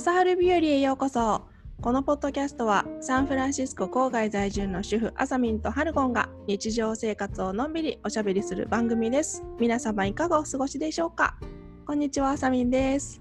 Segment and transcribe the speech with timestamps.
[0.00, 1.42] 朝春日和へようこそ。
[1.82, 9.44] このポッドキャストはサンフランシスコ郊外在住の主婦あさみんとハルゴンが日常生活をのんびりおしゃべりする番組です。
[9.58, 11.36] 皆様いかがお過ごしでしょうか？
[11.84, 13.20] こんにちはあさみんです。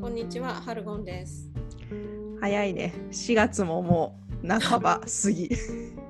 [0.00, 1.48] こんにちは、ハルゴンです。
[2.40, 2.92] 早いね。
[3.12, 5.50] 4月ももう半ば過ぎ。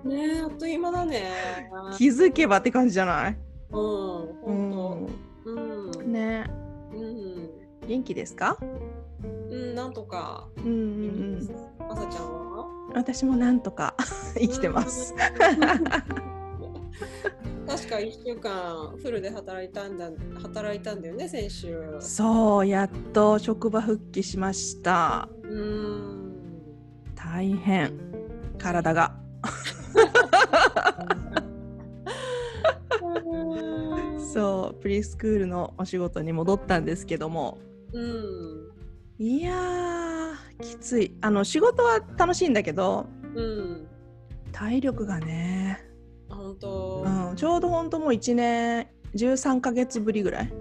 [0.04, 1.70] ねえ、あっという間だね。
[1.98, 3.36] 気づけばって感じじゃない？
[3.72, 3.78] うん、
[4.40, 5.10] 本
[5.44, 5.50] 当。
[5.50, 6.46] うん、ね。
[6.94, 7.50] うん、
[7.86, 8.56] 元気ですか？
[9.52, 10.48] うん、なんとか。
[10.56, 10.72] うんうんう
[11.36, 11.48] ん
[11.90, 12.66] あさちゃんは？
[12.94, 13.94] 私もなんとか
[14.38, 15.14] 生きてます。
[17.66, 20.10] 確か一週間フルで働いたんだ、
[20.42, 21.78] 働いたんだよね、先週。
[22.00, 26.32] そうやっと職場復帰しましたうん。
[27.14, 27.92] 大変
[28.58, 29.16] 体が
[34.32, 37.58] そうプリスクールのお仕事に戻ったんですけども
[37.92, 38.61] うん。
[39.24, 43.06] いやーきついあの仕事は楽しいんだけど
[43.36, 43.86] うん。
[44.50, 45.78] 体力がね、
[46.28, 47.04] あ本当。
[47.06, 50.52] うん、ちょうどほんともう1年13ヶ月ぶりぐらい、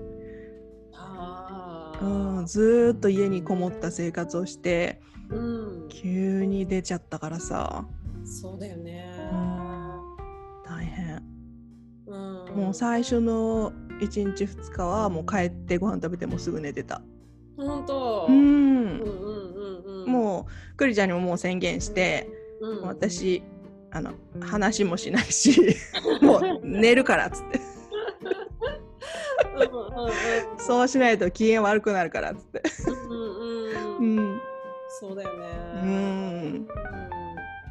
[0.94, 2.06] ああ。
[2.06, 5.40] うん、ずーっと家にこもった生活をしてう
[5.86, 5.90] ん。
[5.90, 7.88] 急に出ちゃったからさ
[8.23, 9.12] そうだよね。
[10.64, 11.23] 大変
[12.06, 12.56] うん。
[12.56, 17.02] もう最初の1日2日はもう帰ってご飯食べてもうすぐ寝てた
[17.66, 18.26] 本当。
[18.28, 18.98] ううん。
[18.98, 19.09] んうん。
[19.09, 20.04] うん。
[20.04, 20.12] うん。
[20.12, 22.28] もうクリちゃんにももう宣言して、
[22.62, 22.88] うん。
[22.88, 23.44] 私
[23.92, 25.76] あの話もしないし
[26.22, 27.59] もう寝るからっつって
[30.58, 34.42] そうしないと機嫌悪くなるからっつってうんうんううんん
[35.00, 35.48] そうだよね。
[35.84, 36.68] うん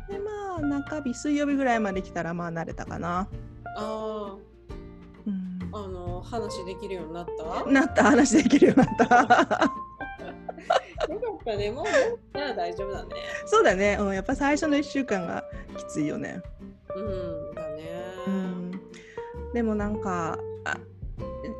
[0.08, 3.28] でまあ中日水曜日ぐらいまで来たらまあ慣れたかな
[3.76, 4.36] あ
[5.26, 5.86] うんあ、あ
[6.20, 7.42] の話できるようになった？
[7.60, 9.74] よなった話できるようになった か
[11.40, 11.70] ったね。
[11.70, 11.86] もう
[12.34, 13.08] じゃあ大丈夫だね。
[13.46, 15.44] そうだね、うん、やっぱ最初の1週間が
[15.76, 16.42] きついよね
[16.94, 17.90] うんだね。
[18.26, 18.80] うん
[19.54, 20.76] でもなんかあ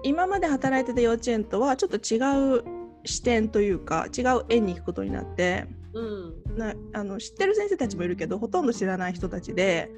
[0.03, 2.19] 今まで働いてた幼稚園とはちょっと違
[2.59, 2.65] う
[3.05, 6.35] 視点というか違う園に行くことになってうん。
[6.57, 9.91] なあの知ってる先生たちもいるけどほとんど知らない人たちで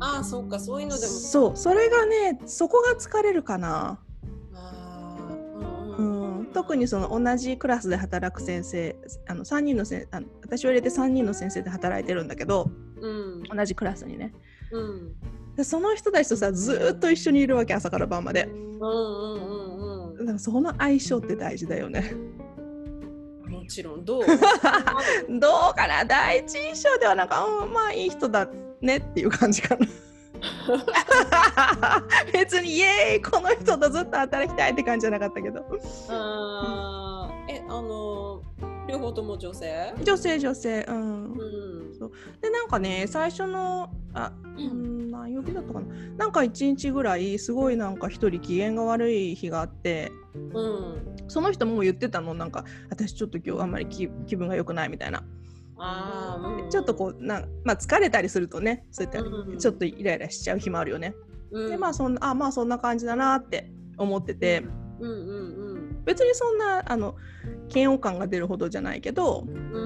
[0.00, 1.12] ああ、そうか、そういうのでも。
[1.12, 4.00] そうそれがねそこが疲れるかな、
[6.54, 12.70] 特にその同じクラスで働く先生あの3人のせあの私を入れて3人の先生で働いてるんだけど
[13.00, 13.42] うん。
[13.42, 14.32] 同じクラスにね
[14.70, 15.14] うん。
[15.56, 22.12] でその人たちとさずーっと一緒にいるわけ朝から晩までうんうんうんだからその相性って大事だよね
[23.46, 23.52] うん。
[23.52, 24.24] もちろん、どう？
[25.40, 26.04] どうかな？
[26.04, 28.48] 第一印象ではなんか、うん、まあいい人だ
[28.80, 29.86] ねっていう感じかな
[32.32, 35.64] 別にイエーイこの人とずっと働きたいって感じじゃなかったけど。
[36.08, 38.42] あーえ、あの、
[38.88, 39.94] 両方とも女性？
[40.02, 41.24] 女性女性うん。
[41.24, 41.84] うん。
[42.40, 45.86] でなんかね最初のあうん何曜日だったかな。
[46.18, 51.16] なんか一日ぐらいすごいなんか一人機嫌が悪い日があってうん。
[51.28, 52.34] その人も言ってたの。
[52.34, 55.24] なんか私ちょっと今日あんまり気気分が良くないみたいな
[55.84, 61.14] ああ、うんちょっとこうなんまあ疲れたりするとねそういったうんちょっとイライラしちゃう日もあるよね、
[61.50, 64.64] うん、でまあそんなあまあそんな感じだなって思ってて。
[65.00, 67.16] うんうん別にそんなあの
[67.74, 69.72] 嫌悪感が出るほどじゃないけどうん。
[69.72, 69.78] う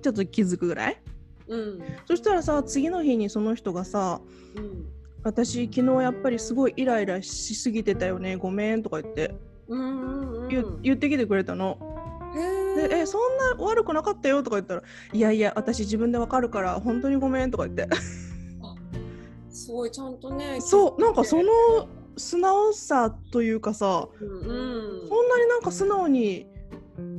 [0.02, 1.00] ちょっと気づくぐらい？
[1.48, 1.82] うん。
[2.06, 4.20] そしたらさ次の日にその人がさ
[4.56, 4.86] うん
[5.22, 9.34] 私昨日やっぱりすごいイライラしすぎてたよねごめんとか言って。
[9.68, 11.78] うんうん言,、言ってきてくれたの。
[12.76, 17.94] へでえそんな悪くなかったよとか言ったらいやいや私自分でわかるから本当にごめんとか言って。
[19.50, 25.08] すごいちゃんとねそうなんかその素直さというかさうんうん。
[25.08, 26.46] そんなになんか素直に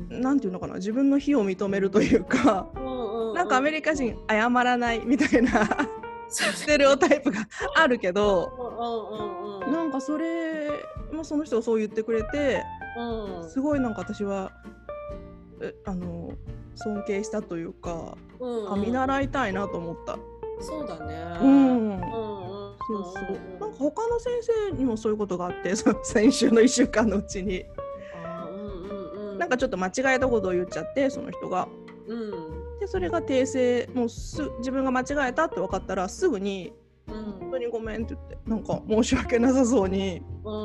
[0.09, 5.67] なんていうのかな自分の非を認めるというかうんなんかアメリリカ人謝らないみたいな
[6.29, 9.73] ステレオタイプがあるけどうんうんうんうん。
[9.73, 10.69] なんかそれ
[11.13, 12.63] もその人がそう言ってくれて
[12.97, 13.49] うん。
[13.49, 14.51] すごいなんか私は
[14.84, 14.84] え
[15.85, 16.34] あの
[16.75, 20.17] 尊敬したというかうんあ見習いたいなと思った。
[20.59, 21.16] そうだね。
[21.41, 21.49] うん。
[21.49, 22.02] うんうん
[22.87, 23.59] そうそう。
[23.59, 24.34] なんか他の先
[24.69, 27.66] 生にもそういうことがあって その先週の1週間のうちに。
[28.53, 29.37] うんうんうん。
[29.37, 31.67] なんかちょっと間違えたことを言っちゃってその人が。
[32.08, 32.31] うん。
[32.79, 36.73] でそれが訂正もうす自分が間違えたって分かったらすぐに
[37.08, 37.13] 「うん。
[37.40, 40.58] 本当にごめん」って言ってなんか申し訳なさそうにうんう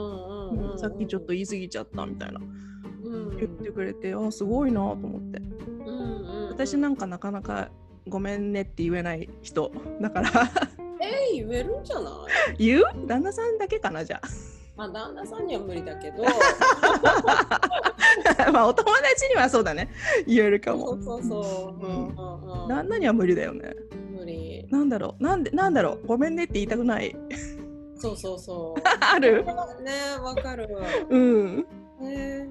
[0.67, 2.41] んうんさっきちょっと言い過ぎちゃったみたいな。
[2.41, 2.70] うん
[3.47, 5.41] 言ってくれてあすごいなと思って。
[5.87, 7.71] うんうん私なんかなかなか
[8.09, 9.73] ごめんねって言えない人。
[10.01, 10.29] だから。
[11.01, 12.27] え言えるんじゃな
[12.59, 12.67] い？
[12.67, 12.83] 言う？
[13.07, 14.29] 旦那さんだけかなじゃあ。
[14.77, 16.23] まあ旦那さんには無理だけど。
[18.53, 19.89] まあお友達にはそうだね。
[20.27, 20.89] 言えるかも。
[20.89, 22.63] そうそうそう、うんうんうん。
[22.63, 23.75] うん、旦那には無理だよね。
[24.19, 24.67] 無理。
[24.71, 25.23] なんだろう。
[25.23, 26.07] なんでなんだろう。
[26.07, 27.17] ごめんねって言いたくない。
[27.97, 28.81] そうそうそう。
[29.01, 29.45] ある？
[29.45, 29.53] ね
[30.23, 30.75] わかる。
[30.75, 31.67] わうん。
[32.01, 32.51] ね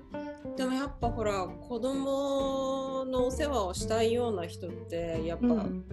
[0.55, 5.83] でもやっぱほら子供のお世話をしたいような人ってやっぱ、うん。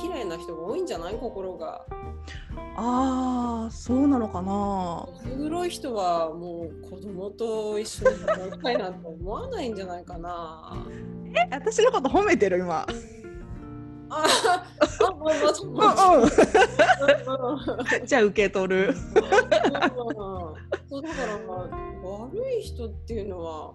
[0.00, 1.14] 綺麗な人が多いんじゃない？
[1.14, 1.84] 心が。
[2.76, 5.06] ああそうなのかな。
[5.26, 10.84] 薄黒い人はもう子供と一緒に働きたいなんて思わないんじゃないかな。
[11.36, 12.86] え私のこと褒めてる今？
[14.14, 14.26] あ
[18.04, 19.00] じゃあ受け取るそ
[20.98, 21.31] うだから、
[22.62, 23.74] い人っていうのは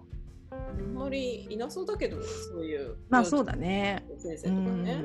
[0.50, 4.04] あんまりいなそうだけどねそういうまあそうだね。
[4.18, 5.02] 先生とかね。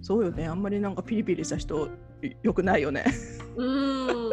[0.00, 0.46] うそうよね。
[0.46, 1.88] あんまりなんかピリピリした人
[2.42, 3.04] よくないよね。
[3.56, 3.68] うん。
[4.06, 4.32] う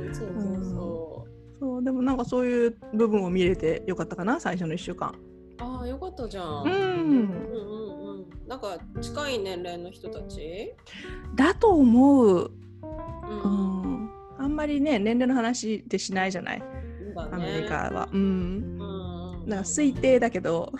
[0.00, 0.06] ん。
[0.06, 0.14] うん。
[0.14, 1.58] そうそうそう。
[1.58, 5.14] そうでもなんかそういう部分を見れてよかったかな最初の1週間。
[5.58, 6.64] ああよかったじゃん。
[6.64, 6.70] うん。
[6.70, 8.26] うんうんうん。
[8.46, 10.74] なんか近い年齢の人たち？
[11.34, 12.50] だと思う、う
[12.82, 16.60] うん、あんまりね年齢の話ってしないじゃない？
[16.60, 16.66] だ
[17.24, 17.30] ね。
[17.32, 18.20] アメリカは、うん。
[18.20, 19.40] うん。
[19.40, 20.72] うんだから推定だけど、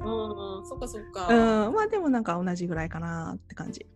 [0.00, 0.58] うん。
[0.58, 1.28] うんそっかそっか。
[1.66, 3.80] うん、まあでもなんか同じぐらいかなって感じ。
[3.80, 3.86] へ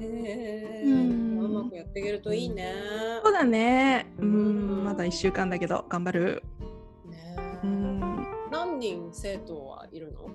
[0.00, 0.82] え。
[0.84, 1.38] うん。
[1.40, 2.72] うまくやっていけるといいね。
[3.22, 4.06] そうだね。
[4.18, 4.80] ううん。
[4.82, 6.42] んまだ1週間だけど頑張る。
[7.10, 7.36] ね。
[7.64, 8.00] うん。
[8.50, 10.30] 何人生徒はいるの？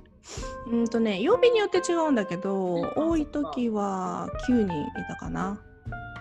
[0.67, 5.61] うんとね曜日によって違うんだけどうん多い時は9人いたかな。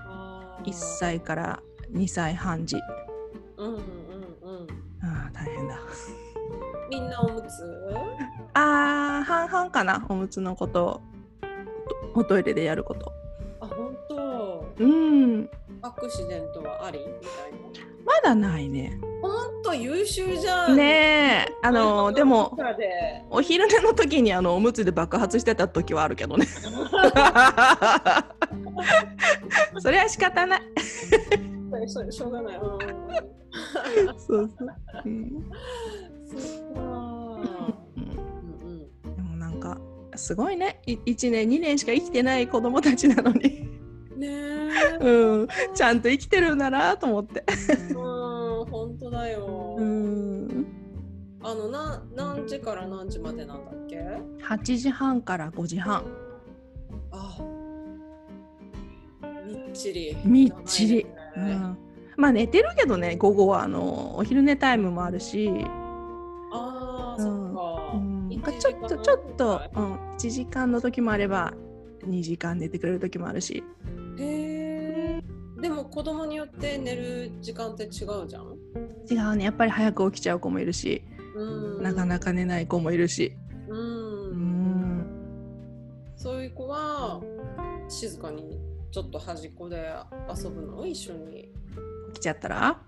[0.06, 0.68] あー。
[0.68, 1.62] 1歳から
[1.92, 2.76] 2歳半児
[3.56, 3.74] うん
[5.32, 5.78] 大変だ。
[6.90, 7.46] みんなおむつ？
[8.54, 10.06] あー半々かな？
[10.08, 11.02] おむつのこと。
[12.14, 13.12] おトイレでやること。
[13.60, 14.74] あ本当？
[14.78, 15.50] うん。
[15.82, 17.14] アクシデントはありみたい
[17.52, 17.58] な？
[18.04, 18.98] まだないね。
[19.20, 20.76] ほんと優秀じゃん。
[20.76, 21.52] ねえ。
[21.62, 22.56] あのでも
[23.30, 26.46] お昼寝の時にあのおむつで爆発してた時はあるけどね。
[29.80, 30.62] それは仕方ない。
[31.86, 32.56] それしょうがない。
[32.56, 32.78] うん、
[34.18, 34.68] そうそう、
[35.04, 35.50] うん
[36.26, 36.76] そ。
[36.76, 37.68] うん
[38.62, 39.78] うんでもなんか
[40.16, 43.68] すごいねい1年2年しか生きてない子供たちなのに、
[44.12, 44.20] うん。
[44.20, 44.58] ねえ。
[45.00, 47.44] うん、ちゃんと生きてるんだなと思って、
[47.90, 47.94] うん、
[48.66, 49.76] 本当だよ。
[49.78, 50.66] うん、
[51.42, 53.96] あのな何時から何時までなんだっけ
[54.44, 56.04] ？8時半から5時半
[57.12, 57.38] あ、
[59.46, 60.16] みっちり。
[60.24, 61.78] みっちりねうん、
[62.18, 65.50] まあ寝てるけどね午後はあのお昼寝タイムもあるし、
[66.52, 67.92] ああ、うんそっか。
[67.94, 68.30] うん、
[68.60, 71.54] ちょっとちょっとは、うん、1時間の時もあれば
[72.04, 73.62] 2時間寝てくれる時もあるし
[74.18, 75.22] へえ。
[75.60, 78.56] でも子供によって寝る時間って違うじゃん？
[79.10, 81.04] 違うねやっぱり早く起きちゃう子もいるし、
[81.36, 81.82] うん。
[81.82, 83.36] なかなか寝ない子もいるし、
[83.68, 83.74] う。
[83.74, 83.76] う
[84.34, 85.06] んん、
[86.16, 87.20] そういう子は
[87.88, 88.60] 静かに
[88.90, 89.92] ちょっと端っこで
[90.28, 90.84] 遊ぶの？
[90.84, 91.52] 一緒に。
[92.18, 92.80] ちゃったら？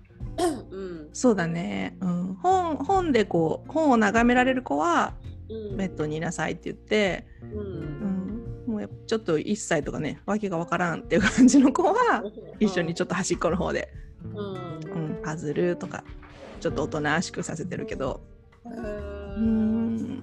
[0.70, 1.08] うん。
[1.12, 5.14] そうだね、うん、本本でこう本を眺められる子は
[5.48, 5.76] うん。
[5.76, 7.46] ベッドにいなさいって言って、う。
[7.46, 8.64] うん。
[8.68, 12.22] ん、もうちょっと1歳とかねわけがわからんっていう感じの子は
[12.60, 13.88] 一緒にちょっと端っこの方で、
[14.34, 14.54] うん。
[14.54, 16.04] うん、パズルとか
[16.60, 18.20] ちょっとおとなしくさせてるけど、
[18.66, 20.22] へうーん。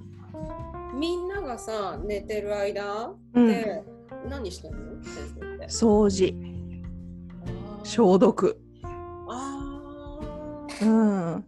[0.98, 3.84] みんながさ寝てる間うん、で
[4.30, 4.80] 何してんの？
[5.68, 6.34] 掃除。
[7.84, 8.67] 消毒、あ
[10.82, 11.46] うん、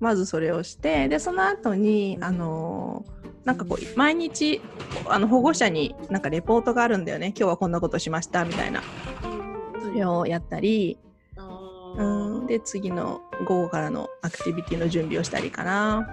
[0.00, 3.16] まずそれをしてでその後にあのー
[3.46, 4.60] なんかこう毎日
[5.06, 9.80] あの保護者になんかレポートがあるんだよね今日はこんなことしましたみたいなー。
[9.80, 10.98] それをやったり、
[11.36, 16.08] あうーん、で次の午後からのアクティビティの準備をしたりかな。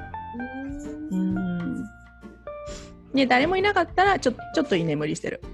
[1.11, 1.35] ううん
[1.79, 1.85] ん
[3.15, 5.41] で誰もいなかったらちょちょっと居眠りしてる。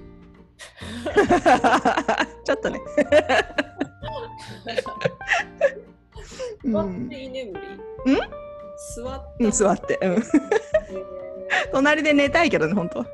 [2.44, 2.78] ちょっとね。
[6.64, 7.52] う座っんて居眠
[8.06, 8.16] り？
[8.94, 10.28] 座っうん、座って、うん、て。
[11.72, 13.02] 隣で寝たいけどね本当。
[13.02, 13.08] そ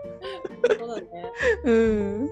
[0.85, 1.33] うだね。
[1.65, 2.31] うん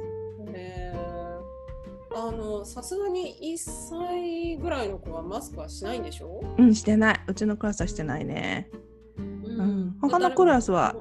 [2.17, 8.71] あのさすがに1歳ぐらいの子はマスクはしないんでしょ、うんしてないうちのクラスはしてないね。
[9.19, 10.95] ううん他のクラスは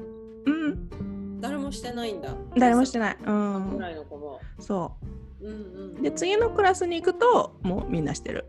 [0.46, 2.36] うん誰もしてないんだ。
[2.58, 3.18] 誰もしてない。
[3.22, 4.40] うぐんらいの子も。
[4.60, 4.94] そ
[5.40, 5.52] うんう
[5.96, 8.46] ん、うで次のクラスに行くともうみんなしてる。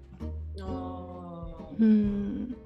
[0.60, 0.64] あ
[1.78, 2.56] うん。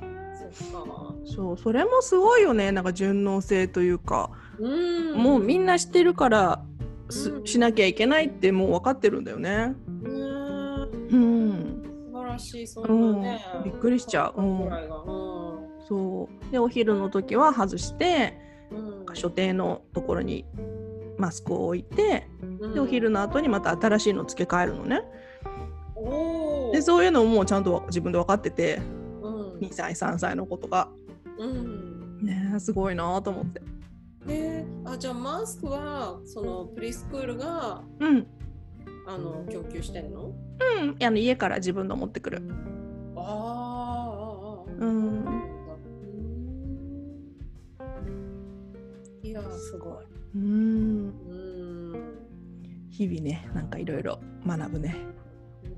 [0.00, 1.14] あ、そっか。
[1.24, 2.72] そうそれもすごいよね。
[2.72, 5.14] なんか順応性というか、うん。
[5.16, 6.64] もうみんな知ってるから
[7.10, 7.46] すうん。
[7.46, 9.68] しなきゃいけないってもう分かってるんだよね。
[9.68, 9.74] ね
[11.10, 13.44] うん、素晴ららしい、そんなね。
[13.56, 13.64] うん。
[13.64, 14.40] びっくりしちゃう。
[14.40, 14.70] うん。
[15.88, 16.52] そう。
[16.52, 18.38] でお昼の時は外して
[18.70, 19.14] うん。
[19.14, 20.44] 所定のところに
[21.18, 22.74] マスクを置いてうん。
[22.74, 25.02] でお昼の後にまた新しいの付け替えるのね。
[25.94, 28.80] おーでそういうのもちゃんと自分で分かってて
[29.22, 29.52] うん。
[29.58, 30.88] 2歳3歳の子とか。
[31.38, 32.18] うん。
[32.22, 33.62] ねえすごいなと思って。
[34.26, 38.26] であじゃあマスクはそのプリスクールがうん。
[39.06, 40.32] あの供給してんの？
[40.80, 40.96] うん。
[41.04, 42.42] あの家から自分の持ってくる。
[43.16, 44.88] あーあうん。
[44.88, 45.46] うん
[49.22, 50.04] いやすごい。
[50.34, 50.42] うん。
[50.42, 51.32] う
[51.98, 52.16] ん。
[52.90, 54.96] 日々ねなんかいろいろ学ぶね。
[54.96, 55.15] 本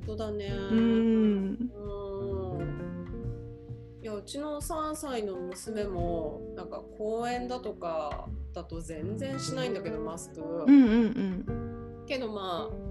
[0.09, 0.47] 当だね。
[0.47, 1.71] うん。
[1.71, 2.99] うん。
[4.03, 12.89] いやうちの3歳の娘もなんか公園だとかだと全然しないんだけどマスク、うんうんけどまあ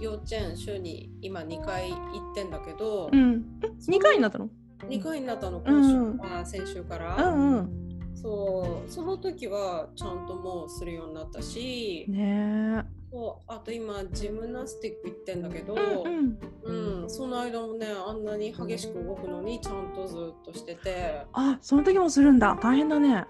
[0.00, 1.96] 幼稚園週に今2回行
[2.32, 3.20] ってんだけど、うん。
[3.20, 3.26] う。
[3.36, 3.44] ん
[3.88, 4.48] 2回になったの
[4.88, 7.84] ？2回になったのうん今週、あ先週から、うんうん。
[8.14, 8.90] そう。
[8.90, 17.02] その時はちゃんともうするようになったし、ねそうあと今ジムナスティック行ってんだけど、えうん。
[17.02, 21.24] うん、その間もねあんなに激しく動くのにちゃんとずっとしてて。
[21.32, 22.58] あその時もするんだ。
[22.60, 23.24] 大変だね。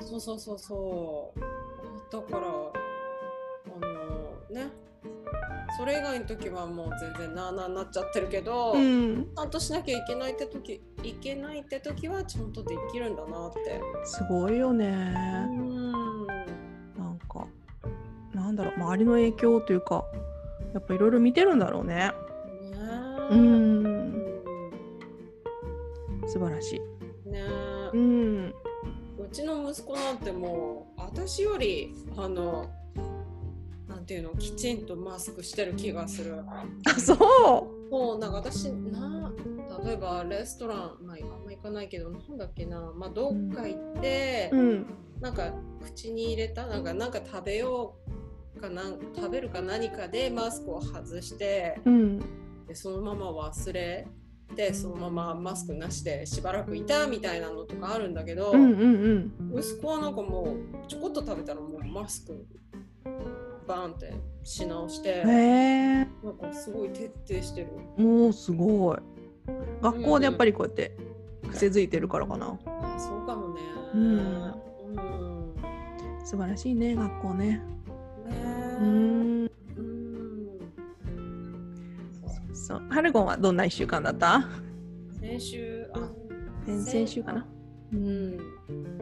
[0.00, 1.40] そうそうそうそう。
[2.12, 4.72] だからあのね。
[5.78, 9.24] それ以外の時はもう全然なあなあになっちゃってるけど、うん。
[9.24, 13.80] ちゃんとしなきゃいけないって時いけないって時はちゃんとできるんだなって。
[14.04, 15.46] すごいよね。
[15.48, 15.87] うん
[18.58, 20.04] だろう周りの影響というか
[20.74, 21.94] やっぱいろいろ見てるんだろうね。
[21.94, 22.12] ね
[23.30, 23.82] ううん。
[23.84, 24.42] ん
[26.26, 26.76] 素晴らし
[27.26, 27.30] い。
[27.30, 27.42] ね
[27.92, 28.54] うん。
[29.18, 32.68] うちの息子なんてもう私よりあの
[33.88, 36.34] なんていうのきちんとマスクしてる気がする。
[36.84, 37.90] あそう。
[37.90, 39.32] もうなんか私な
[39.84, 44.86] 例えばレストラン、まあ、あんま行かないけどなんだっけな、まあ、どっか行って、うん。
[45.20, 48.07] なんか口に入れたなんかなんか食べよう
[48.58, 52.18] かなん食べるか何かでマスクを外してうん。
[52.66, 54.06] でそのまま忘れ
[54.54, 59.58] てそのままマスクなしでしばらくいたみたいなのとかあるんだけど、うんうんうん。
[59.58, 62.46] 息子はなんかもうちょこっと食べたらもうマスク
[63.66, 67.68] バーンってし直してなんかすごい徹底してる。
[67.96, 68.98] もうすごい。
[69.82, 70.96] 学校でやっぱりこうやって
[71.50, 72.58] 癖づいてるからかな。
[72.66, 73.60] あそうかもね。
[73.94, 74.02] うん。
[74.02, 74.58] うん。
[76.24, 77.62] 素晴らしいね学校ね
[78.80, 79.50] うん。
[79.76, 79.80] う。
[79.80, 80.58] ん
[82.54, 82.82] そう。
[82.90, 84.48] ハルゴンはどんな1週間だった？
[85.20, 86.10] 先週あ
[86.66, 87.46] 先々週かな？
[87.92, 88.38] うん。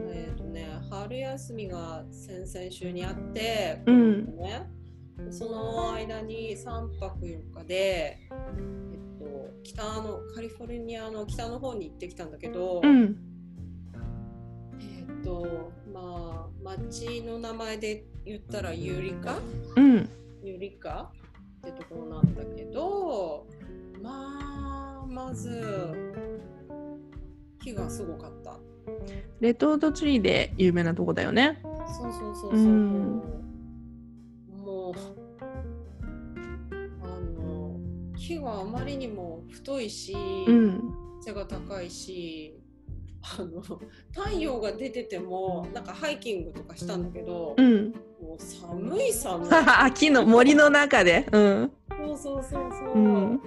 [0.09, 4.25] えっ、とね春休みが先々週にあって、うん。
[4.37, 4.67] ね、
[5.29, 9.25] その間に3泊4日で、えっと、
[9.63, 13.17] 北のカリフォルニアの北の方に行ってきたんだけど、うん。
[14.79, 19.39] えっとまあ町の名前で言ったらユリカ？
[19.75, 20.09] うん
[20.43, 21.11] ユリカ？
[21.67, 23.47] ってところなんだけど
[24.01, 25.63] まあまず
[27.63, 28.59] 木がすごかった。
[29.41, 32.51] レッドウッドツリーで有名なとこだよねそうそうそうそう。
[32.53, 33.21] うん
[34.63, 34.93] もう
[37.03, 37.77] あの
[38.15, 40.13] 木があまりにも太いし、
[40.47, 40.81] うん
[41.21, 42.56] 背が高いし。
[43.39, 47.91] あの太陽が出ててもなんかハイキングとかしたんだけど、うん。
[48.21, 49.49] もう寒い寒い。
[49.51, 51.27] 秋の森の中で。
[51.31, 51.71] うん。
[51.89, 53.31] そうそうそうそう、うん。
[53.31, 53.39] うん。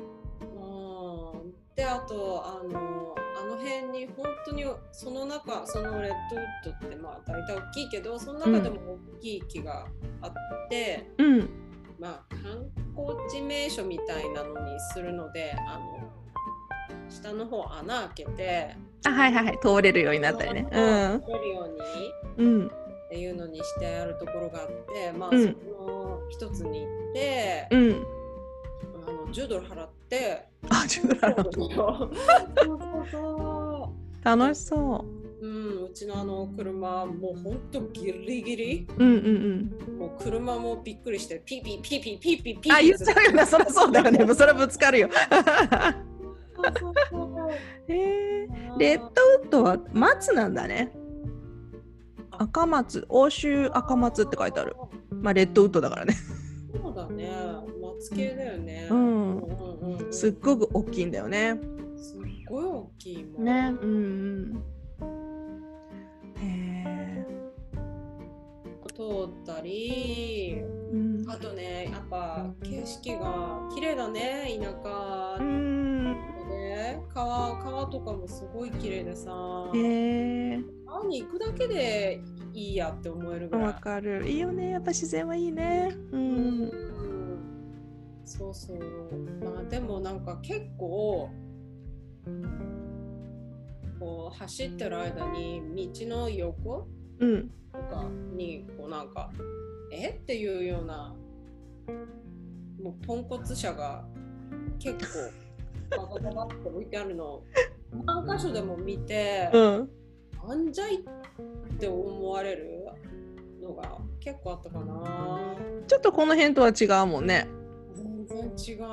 [1.74, 9.86] であとあのあの辺に本当にその中そのレッドウッドってまあ大体大きいけどその中でも大きい木が
[10.20, 10.32] あっ
[10.68, 11.48] て、うん。
[11.98, 16.10] まあ観光地名所みたいなのにするのであの
[17.10, 19.58] 下の方穴開けてあはいはいはい。
[19.62, 20.66] 通れるようになったりね。
[20.70, 21.68] 通れるよ
[22.38, 22.54] うにうん。
[22.62, 25.42] うんっていうのにしてあるところがあってまあ、うん。
[25.42, 28.06] その一つに行って、うん。
[29.08, 33.92] あの10ドル払ってあ自分らのそうそうそ。
[34.22, 35.20] 楽しそう。
[35.42, 38.86] うん、うちのあの車もうほんとギリギリ。
[38.96, 39.26] ううんうん
[39.88, 39.98] うん。
[39.98, 43.44] もう車もびっくりしてピーピーピーピーピーピーピーあ言っちゃうよな。
[43.44, 44.34] そりゃそうだよね。
[44.34, 45.08] それはぶつかるよ
[47.88, 48.46] え
[48.78, 49.08] レッドウ
[49.46, 50.92] ッドは松なんだね。
[52.30, 54.76] 赤松欧州赤松って書いてある。
[55.10, 56.14] まあレッドウッドだからね。
[56.82, 57.30] そうだね。
[57.82, 58.88] 松系だよね。
[58.90, 58.96] うん。
[58.96, 61.58] うんうんうんすっごく大きいんだよね。
[61.96, 63.44] すっごい大きいもん。
[63.44, 63.74] ね。
[63.82, 64.62] うんうん。
[66.38, 67.26] へえ
[68.94, 70.62] 通ったり
[70.92, 71.24] うん。
[71.28, 75.36] あとねやっぱ景色が綺麗だね田舎。
[75.38, 75.64] うん。
[75.64, 75.69] 麗
[77.14, 79.30] 川川とかもすごい綺麗でさ。
[79.74, 82.20] へえ川に行くだけで
[82.52, 83.66] いいやって思えるぐらい。
[83.66, 84.28] わかる。
[84.28, 84.70] いいよね。
[84.70, 85.96] やっぱ自然はいいね。
[86.12, 86.20] うん。
[86.20, 86.70] うん。
[88.24, 88.78] そうそう。
[89.44, 91.30] まあでもなんか結構
[93.98, 95.62] こう走ってる間に
[95.94, 96.88] 道の横
[97.18, 97.50] うん。
[97.72, 99.30] とかにこうなんか
[99.92, 100.10] え？
[100.10, 101.14] っていうような
[102.82, 104.04] もうポンコツ車が
[104.78, 105.30] 結構
[105.90, 107.24] ババババって置いてあるの。
[107.24, 107.44] を
[108.06, 109.90] 何箇所でも見て、うん。
[110.46, 111.00] なんじゃいっ
[111.78, 112.86] て思われる
[113.60, 115.56] のが結構あったかな。
[115.86, 117.48] ちょっとこの辺とは違うもんね。
[117.94, 118.38] 全然
[118.76, 118.84] 違う、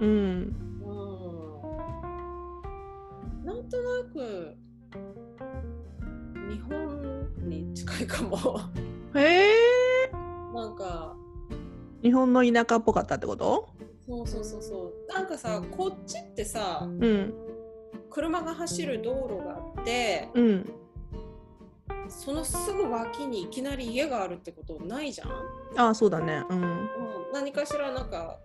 [0.00, 0.54] うん。
[0.80, 0.86] う
[3.42, 3.44] ん。
[3.44, 4.56] なんとなく
[6.50, 8.36] 日本に近いかも。
[9.14, 9.52] へえ。
[10.54, 11.16] なんか。
[12.02, 13.68] 日本の田舎っぽかったってこと？
[14.06, 15.12] そうそうそうそう。
[15.12, 17.34] なんかさこっちってさうん。
[18.10, 20.72] 車が走る道路があってうん。
[22.08, 25.30] そのすぐ脇にいきなり家があるってことないじゃん、
[25.76, 26.44] ああそうだね。
[26.48, 26.62] うん。
[26.62, 26.88] うん、
[27.32, 28.38] 何かしらなんか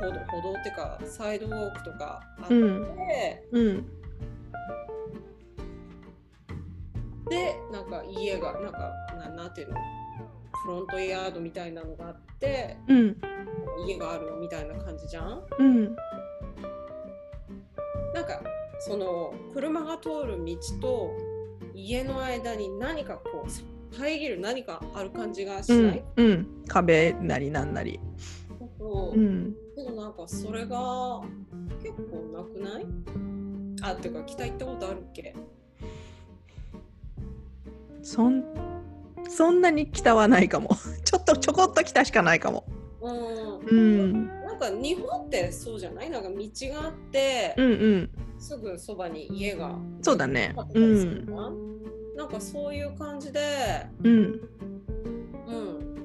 [0.00, 2.86] 歩道歩道ってかサイドウォークとかあって、うん。
[3.50, 3.90] うん。
[7.28, 9.76] でなんか家がなんかななんていうの？
[10.62, 13.16] フロントヤードみたいなのがあってうん。
[13.86, 15.42] 家があるみたいな感じじゃん？
[15.58, 15.96] うん。
[18.14, 18.42] なんか
[18.80, 21.16] その車が通る道と
[21.74, 25.98] 家の間に何かこう遮る何かある感じがしうない？
[25.98, 28.00] ん、うん、壁なりなんなり。
[28.78, 29.18] そう。
[29.18, 29.54] うん。
[29.96, 31.22] なんかそれが
[31.80, 32.86] 結構なくない？
[33.82, 35.36] あっていうか北行ったことあるっけ？
[38.02, 38.42] そん
[39.28, 40.70] そんなに北はないかも。
[41.04, 42.64] ちょっとちょこっと北しかないかも。
[43.00, 43.58] うん。
[43.66, 44.26] うん。
[44.44, 46.10] なんか日本ってそうじゃない？
[46.10, 48.10] なんか道があって、うんうん。
[48.38, 49.76] すぐそばに家が。
[50.02, 50.54] そうだね。
[50.74, 51.26] うん。
[51.26, 51.50] な
[52.16, 53.40] なんかそういう感じで、
[54.02, 54.12] うん。
[54.12, 54.40] うん、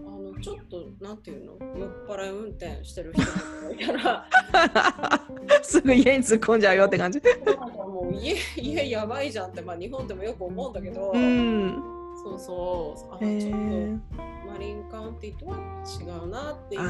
[0.05, 1.53] あのちょっとなんていうの？
[1.75, 4.27] 酔っ払い運転してる人がいたら。
[5.63, 7.19] すぐ家に突っ込んじゃうよって感じ。
[7.45, 11.81] なんかもう家家やばいじゃんって、まあ、日本でもよく思うんだけど、うん
[12.23, 13.15] そうそう。
[13.15, 15.57] あへちょっえとマリンカウンティとは
[16.01, 16.89] 違うなっていうの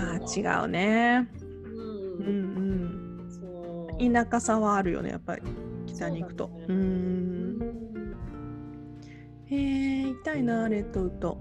[0.53, 1.29] あ違うね。
[1.41, 3.29] う、うんん。
[3.29, 4.03] そう。
[4.05, 5.41] うん田舎さはあるよねやっぱり
[5.87, 6.45] 北に行くと。
[6.45, 7.59] うそうん。
[9.45, 11.37] へえ行きたいなレッドウッド。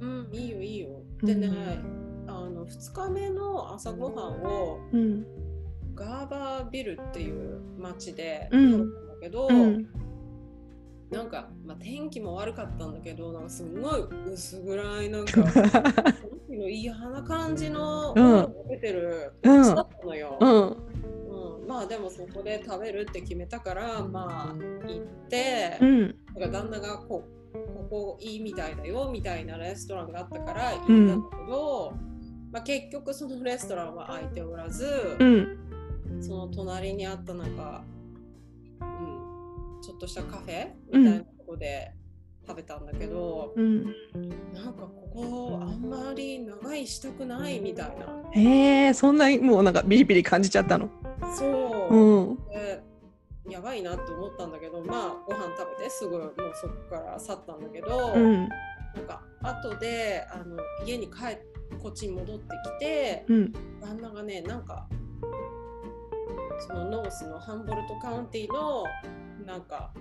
[0.00, 0.88] うん、いいよいいよ。
[1.22, 5.24] でね、うんあの2日目の朝ごはんをうん。
[5.94, 8.70] ガーバービルっていう町でうん。
[8.72, 9.86] 食べたんだけど、うん
[11.14, 15.42] なんか、まあ、天気も悪かったんだけどなんかすごい薄暗いなんか
[16.50, 18.54] 嫌な感じのうん。
[18.68, 19.62] 出てるうん。
[19.62, 21.60] 町だったのよ、うん。
[21.60, 21.66] うん。
[21.66, 24.54] まあでもそこで食べるって決めたからまあ
[24.86, 26.00] 行って、うん。
[26.36, 31.92] なんか旦那がこうここいいみたいだよみたいなレストランがあったから行ったんだけど、
[32.52, 34.86] まあ、結局そのレストランは開いておらず、
[35.18, 35.58] うん。
[36.20, 37.84] その隣にあったなんか、
[38.80, 39.23] うん、
[39.84, 41.92] ちょっとしたカフェみたいなとこで
[42.46, 43.84] 食べたんだけど、うん。
[44.54, 48.30] なんかここあんまり長いしたくないみたいな。
[48.32, 50.88] へえそんなにもうなんかビリビリ感じちゃったの？
[51.36, 52.36] そう、うん。
[52.48, 52.82] で
[53.50, 58.48] やばいなって思ったんだけどまあご飯食べてすぐもうそこから去ったんだけど、うん。
[58.48, 61.38] なんか後であの家に帰っ
[61.82, 62.44] こっちに戻って
[62.78, 63.52] きてうん。
[63.82, 64.88] 旦那がねなんか
[66.66, 68.84] そのノースのハンボルトカウンティの
[69.44, 69.92] なんか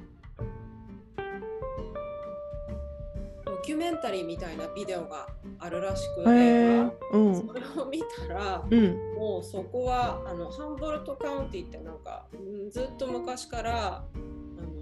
[3.46, 5.28] ドキュメンタリーみたいなビデオが
[5.60, 7.48] あるらしく、へ映え画うん。
[7.48, 9.16] それを見たらうん。
[9.16, 14.04] もうそこはあのハンボルトカウンティってなんかうんずっと昔からあ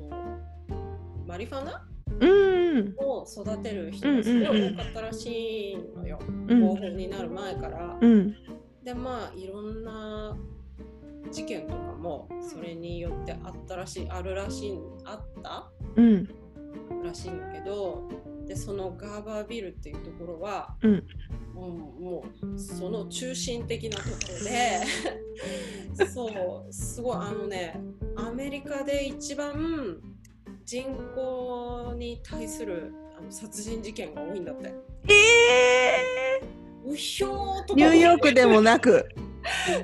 [0.09, 0.39] の
[1.27, 1.87] マリファナ
[2.19, 6.61] うんを育てる人がすごい多かったらしいのよ、うん。
[6.61, 7.97] 合法になる前から。
[7.99, 8.35] うん。
[8.83, 10.35] でまあいろんな
[11.29, 16.29] 事件とかもそれによってあったらしいあるらしいあったうん。
[17.03, 18.09] らしいんだけど
[18.47, 21.03] でそのガーバービルっていうところは、うん。
[21.53, 24.79] もうもうその中心的なところで
[26.07, 27.79] そうすごいあのね
[28.15, 30.01] アメリカで一番
[30.65, 34.73] 人口に対するあの殺人事件が多いんだって。
[35.09, 36.21] ええ
[36.85, 39.09] うひょーとかニューヨークでもなく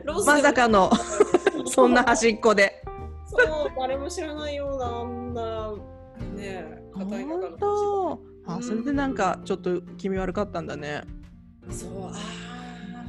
[0.05, 0.89] まさかの。
[1.65, 2.83] そんな端っこで。
[3.25, 5.73] そう、誰も知らないようなあんな
[6.35, 8.21] ね、硬い中の本当。
[8.49, 11.03] あそれでなんかちょっと気味悪かったんだね。
[11.69, 12.11] そう、あ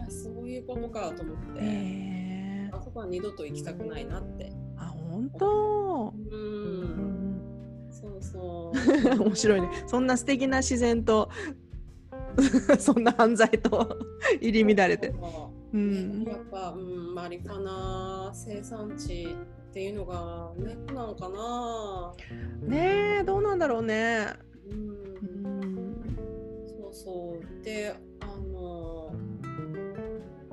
[0.07, 2.71] あ、そういうことかと思って、へえ。
[2.73, 4.53] あそこは二度と行きたくないなって。
[4.77, 6.13] あ本当？
[6.31, 6.85] ううん。
[6.85, 8.73] んそうそ
[9.17, 9.19] う。
[9.25, 9.69] 面白いね。
[9.87, 11.29] そんな素敵な自然と
[12.79, 13.97] そんな犯罪と
[14.41, 15.13] 入り乱れて。
[15.13, 15.15] そ
[15.53, 16.25] ううん。
[16.25, 19.37] やっぱ、うん、マリファナ生産地
[19.71, 22.15] っていうのがネックなのかな。
[22.63, 24.33] ねえどうなんだろうね。
[24.71, 24.93] う、うん。
[25.63, 27.65] んそうそう。
[27.65, 29.13] で、あの、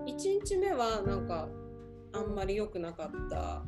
[0.06, 1.48] 1日目はなんか
[2.14, 3.64] あんまり良くなかった、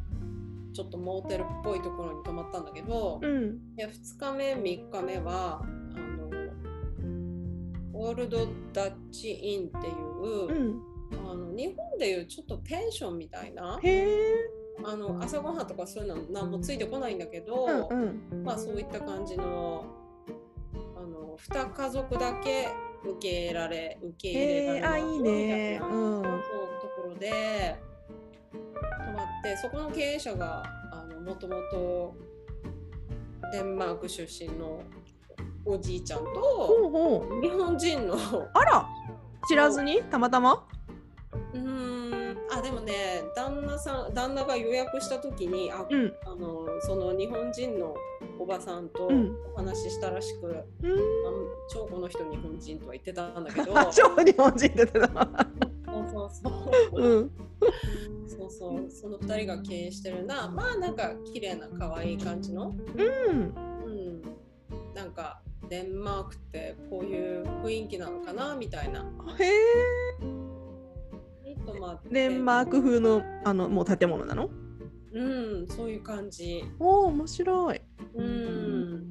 [0.73, 3.75] ちょっとモーテルっぽいところに泊まったんだけど、うん。
[3.75, 6.29] で2日目、3日目は、あの、
[7.93, 13.80] オールドダッチインっていう、うんあの日本でいうちょっとペンションみたいな
[14.84, 18.43] あの朝ごはんとかそういうの何もついてこないんだけど、うんうん。
[18.43, 19.86] まあそういった感じの
[20.96, 22.70] あの2家族だけ
[23.04, 25.74] 受け入れられ受け入れられますへえあいいね。
[25.74, 26.24] みたいなうん。
[26.24, 26.32] そうと
[27.02, 27.76] ころで
[28.52, 28.58] 泊
[29.13, 32.15] まってそこの経営者があのもともと
[33.52, 34.82] デンマーク出身の
[35.65, 38.15] おじいちゃんと日本人の
[38.54, 38.86] あら
[39.48, 40.67] 知らずにたまたま？
[41.58, 42.38] うーん。
[42.50, 46.13] あでもね旦那さん旦那が予約した時にあうん。
[46.26, 47.96] あのその日本人の
[48.39, 49.36] おばさんとうん。
[49.54, 50.91] お話ししたらしく、うん。
[50.91, 50.96] あ
[51.70, 53.78] 超この人日本人とは言ってたんだけど。
[53.78, 55.08] あ 超日本人って言ってた。
[55.86, 57.32] そうそうそう、うん。
[58.28, 58.91] そうそう。
[58.91, 60.48] その2人が経営してるな。
[60.50, 63.54] まあなんか綺麗な可愛い感じの、うん。
[63.86, 64.22] うん、
[64.93, 69.06] なんかデンマークってこういう雰囲気なのかなみたいな。
[69.39, 70.57] へえ
[72.12, 74.49] デンマーク風のあのもう建物なの？
[75.13, 75.21] う
[75.63, 76.63] んそういう感じ。
[76.79, 77.81] おお面白い。
[78.15, 79.03] うん。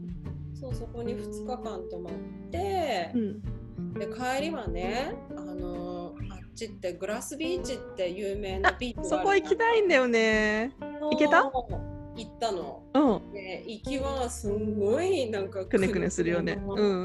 [0.54, 2.14] そうそこに2日間泊まっ
[2.50, 3.42] てう、ん。
[3.94, 10.72] で帰りはねあのあっちってグラスビーチって有名なビーチそこ行きたいんだよね。
[10.80, 11.42] 行けた？
[11.44, 12.82] 行ったの。
[12.94, 13.32] うん。
[13.32, 16.58] で行きはすんごいなんかくねくねするよね。
[16.66, 17.04] うん。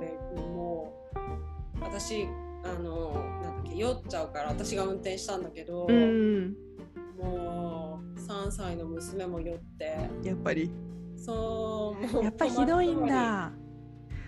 [0.00, 0.92] でも
[1.80, 2.26] う私
[2.64, 3.15] あの
[3.76, 6.54] 酔っちゃうから私が運転したんだけど、うん
[7.18, 9.96] もう3歳の娘も酔って。
[10.22, 10.70] やっぱり。
[11.16, 13.52] そうもうやっぱひどいんだ。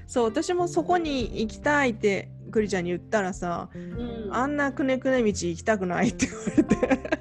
[0.06, 4.28] そう私もそこに行きたいってクリちゃんに言ったらさうん。
[4.32, 7.18] あんなくねくね道行きたくないって言われて。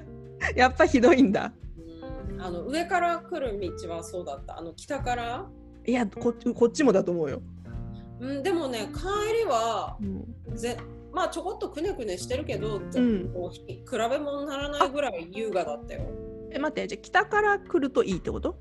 [0.56, 1.52] やっぱひどいんだ。
[2.30, 2.40] うん。
[2.40, 4.58] あの上から来る道はそうだった。
[4.58, 5.46] あの北から、
[5.86, 7.40] いやここっちもだと思うよ、
[8.20, 10.56] うん、でもね帰りはうん。
[10.56, 10.76] ぜ
[11.12, 12.82] まあちょこっとくねくねしてるけど、うん。
[12.90, 16.02] 比べ物にならないぐらい優雅だったよ。
[16.50, 18.56] え待ってじゃあ北から来るといいってこと？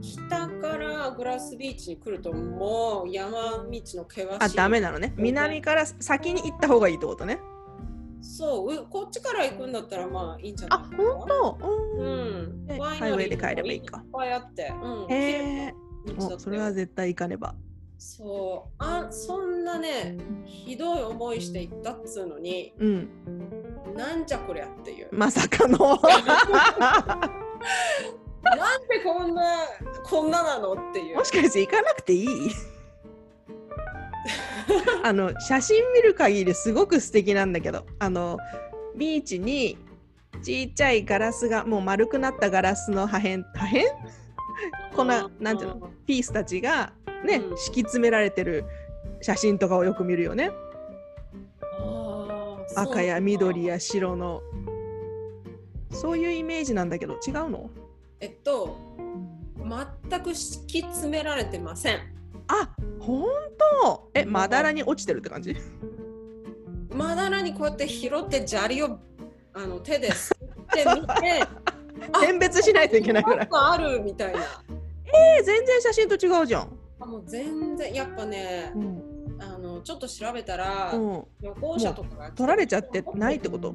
[0.00, 4.26] 北からグラスビーチに来るともう山道の険しい。
[4.38, 5.12] あダメなのね。
[5.16, 7.40] 南から先に行った方がいいってことね。
[8.20, 8.74] そう。
[8.74, 11.58] うこっちから行くんだったらまあいいんじゃないあ本当？
[11.98, 12.66] ううん。
[12.78, 13.98] ワイウェイで帰ればいいか。
[13.98, 15.74] いっぱいあって、うん、へえ
[16.38, 17.54] それは絶対行かねば
[18.04, 18.74] そう。
[18.78, 23.08] あそんなねひどい思いして行ったっつうのにうん。
[23.96, 25.08] なんじゃこりゃっていう。
[25.12, 25.78] まさかの。
[25.78, 25.94] な
[28.78, 29.42] んでこんな
[30.04, 31.16] こんななのっていう。
[31.18, 32.50] もしかして行かなくていい？
[35.04, 38.38] あの写真見る限りすごく素敵なんだけどあの
[38.96, 39.76] ビーチに
[40.42, 43.78] ちっちゃいガラスがもう丸くなったガラスの破片破片？
[44.94, 45.90] こんななんていうの？
[46.06, 46.92] ピースたちが
[47.24, 47.56] ね、うん。
[47.56, 48.64] 敷き詰められてる
[49.20, 50.50] 写真とかをよく見るよね。
[52.74, 54.42] 赤や緑や白の。
[55.90, 57.70] そういうイメージなんだけど違うの？
[58.20, 58.76] えっと
[60.08, 61.98] 全く敷き詰められてません。
[62.48, 63.26] あ本
[63.82, 64.10] 当？
[64.14, 65.56] えまだらに落ちてるって感じ？
[66.90, 68.98] まだらにこうやって拾って砂利を
[69.54, 70.38] あの手ですっ
[70.68, 71.48] てみてあ
[72.20, 73.44] 選別しないといけないぐら。
[73.44, 74.40] いあるみたいな。
[74.40, 76.68] えー全然写真と違うじゃん。
[77.00, 79.02] あもう全然やっぱねうん。
[79.40, 83.74] あのちょっと調べたら、うん、旅行者とかが取られちゃってないってこと？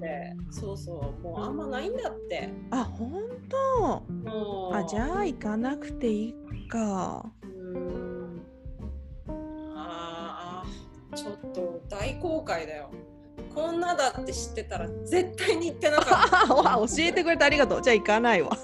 [0.50, 2.50] そうそうもうあんまないんだって。
[2.72, 3.12] あ本
[3.50, 4.04] 当？
[4.30, 4.76] もう。
[4.76, 7.26] あじゃあ行かなくていいか。
[7.44, 8.42] うーん。
[9.76, 12.90] あーあちょっと大公開だよ
[13.54, 17.82] こんなだって知ってたら絶対に行ってなかった わ教えてくれてありがとう。
[17.82, 18.52] じゃあ行かないわ。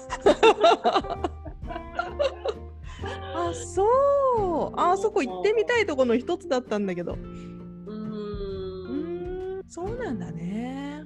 [3.36, 7.14] あそうあそこ行ってみたいところの一つだったんだけど。
[7.14, 7.44] うん
[9.68, 11.02] そうなんだね。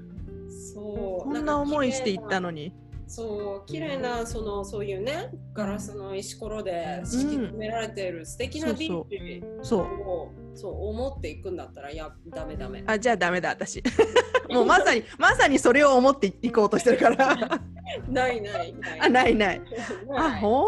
[0.74, 2.72] そうこんな思いして行ったののに。
[3.08, 12.84] そう綺麗なそのそういうねガラスの石ころで敷き詰められている素敵なビーチそうをそう思っていくんだったらいやダメダメ。
[12.86, 13.82] あじゃあダメだ私。
[14.50, 17.60] もうまさにまさにそれを思っていこうとしてるから。
[18.08, 19.00] ないないない。
[19.00, 19.62] あないない。
[20.14, 20.66] あ本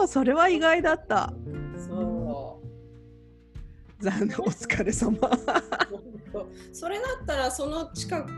[0.00, 0.06] 当？
[0.06, 1.32] それは意外だった。
[1.76, 2.60] そ
[4.00, 4.02] う。
[4.04, 5.16] 残念お疲れ様
[6.72, 8.30] それだったらその近く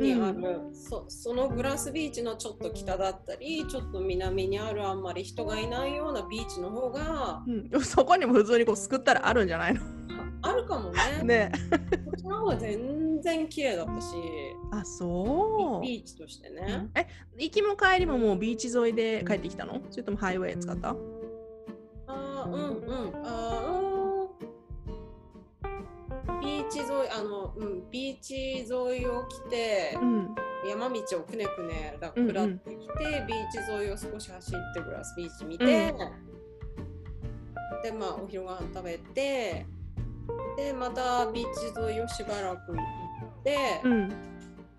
[0.00, 9.80] にある、そそのグラスビーチのちょっと北だったりちょっと南にあるあんまり人がいないようなビーチの方がうん、 そこにも普通にこうすくったらあるんじゃないの？
[10.42, 10.98] あるかもね。
[11.22, 11.52] ね。
[12.06, 14.06] こっちの方が全然綺麗だったし。
[14.72, 15.86] あそう。
[15.86, 16.88] ビーチとしてね。
[16.94, 17.06] え
[17.38, 19.82] 行きも帰りももうビーチ沿いで帰ってきたの？
[19.90, 20.96] それともハイウェイ使った？
[22.06, 23.16] あーうんうん。
[23.22, 23.69] あ
[26.50, 28.66] ビーチ沿いあの、うん、ビーチ沿
[29.02, 30.34] いを来てうん。
[30.68, 32.34] 山道をくねくねだうんうん。
[32.34, 35.70] 下ってきて、ビーチ沿いを少し走ってグラスビーチ見て、うん。
[37.82, 39.64] でまあお昼ご飯食べて
[40.56, 44.12] でまたビーチ沿いをしばらく行って、うん。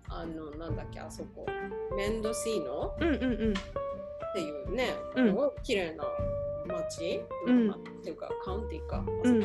[0.08, 1.46] あのなんだっけあそこ
[1.96, 2.94] メンドシーノ？
[3.00, 3.54] うんうんうん。
[3.54, 3.56] っ
[4.34, 5.26] ていうね、うん。
[5.28, 6.04] すごい綺麗な
[6.68, 7.66] 街、うん。
[7.66, 9.42] まあっていうかカウンティーか、あそこうん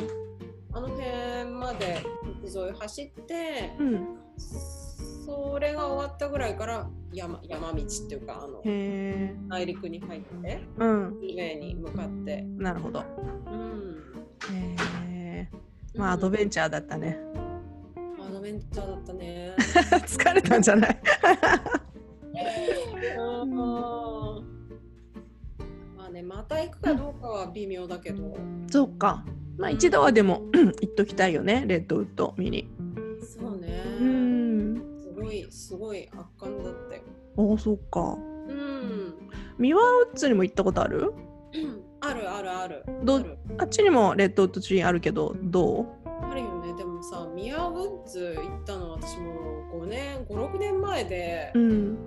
[0.77, 4.17] あの辺までビーチ沿い走って、うん。
[5.25, 8.61] それが終わったぐらいから山山道っていうかあの
[9.49, 11.19] 内陸に入ってうん。
[11.19, 13.03] 上に向かって、なるほど。
[13.47, 14.03] うん、
[14.53, 15.49] へえ。
[15.95, 17.17] まあアドベンチャーだったね。
[18.19, 19.55] アドベンチャーだったね。
[20.05, 20.97] 疲れたんじゃない？
[23.17, 23.55] うん。
[25.97, 28.37] まあねまた行くかどうかは微妙だけど、
[28.69, 29.25] そうか
[29.57, 32.67] まあ一度はでも 行っときたいよねレッドウッド見に
[33.21, 33.83] そうね。
[33.99, 37.01] うんすごいすごい圧巻だったよ。
[37.35, 38.01] おおそっか
[38.47, 39.13] うん。
[39.57, 41.11] ミワウッズにも行ったことある？
[42.01, 42.83] あるあるある。
[43.03, 43.21] ど
[43.57, 46.09] あっちにもレッドウッドツリーあるけどどう？
[46.23, 46.73] あるよね。
[46.77, 49.33] でもさ、ミアウッズ行ったの私も
[49.73, 51.97] 5年、5、6年前で、うん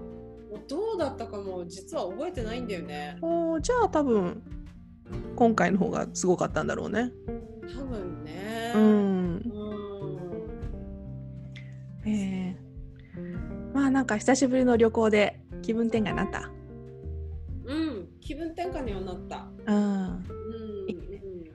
[0.68, 3.18] どうだったかも実は覚えてないんだよね。
[3.22, 4.42] おーじゃあ多分
[5.36, 7.12] 今回の方がすごかったんだろうね
[7.74, 8.72] 多分ね。
[8.74, 8.88] うんう
[9.38, 9.40] ん。
[12.06, 12.70] えー
[13.74, 16.50] まあなんか久しぶりの旅行で気分転換になった？
[17.66, 18.08] うん。
[18.20, 19.46] 気分転換にはなった。
[19.66, 19.84] うんうん。
[19.84, 20.24] うん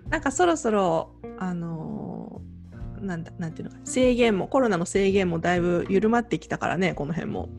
[0.10, 7.50] なんかそろそろあのーなんだなんていうのか制限もコロナの制限もだいぶ緩まってきたからねこの辺も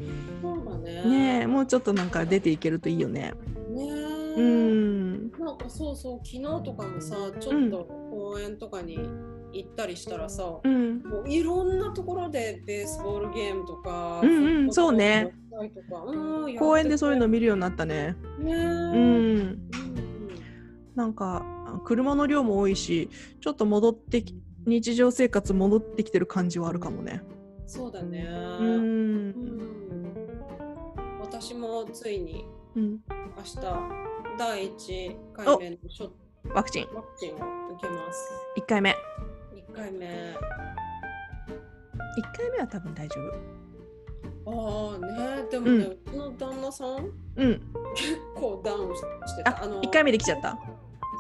[0.42, 1.04] そうだね。
[1.04, 3.32] ねえもうちょっとなんか出ていけるといいよね
[3.70, 3.90] ね
[4.36, 4.42] うえ。
[4.42, 4.95] ん
[5.38, 8.98] なんかそうそう、昨日とかもさ、ちょっと公園とかに
[9.52, 11.02] 行ったりしたらさ、うん。
[11.02, 15.32] もういろんなところでベースボールゲームとか、うんうんそうね。
[15.32, 15.46] うん
[16.58, 18.14] 公園でそういうの見るようになったね。
[18.38, 18.58] ねえうん。
[18.58, 19.68] うん。
[20.94, 23.08] なんかあ車の量も多いし
[23.40, 24.34] ちょっと戻ってき
[24.66, 27.22] 日常生活戻ってきてる感じはあるかもね。
[27.66, 28.26] そうだね。
[28.28, 29.34] ううんん。
[31.20, 33.00] 私もついにうん。
[33.36, 33.56] 明日
[34.38, 36.14] 第1回目のショット。
[36.54, 36.88] ワクチン。
[36.94, 37.42] ワクチンを受
[37.80, 38.30] けます。
[38.58, 38.94] 1回目。
[39.54, 40.06] 1回目。
[40.06, 40.08] 1
[42.36, 43.32] 回目は多分大丈夫。
[44.48, 47.60] ああね、でもね、うちの旦那さんうん。
[47.94, 49.06] 結構ダウンして
[49.44, 49.64] あた。
[49.64, 50.58] あの1回目できちゃった？